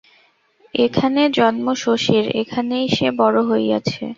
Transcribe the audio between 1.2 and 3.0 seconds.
জন্ম শশীর, এখানেই